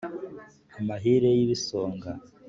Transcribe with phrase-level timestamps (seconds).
[0.79, 2.09] amahiri y’ibisonga